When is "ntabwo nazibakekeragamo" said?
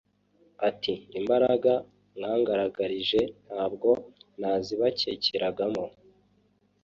3.47-5.85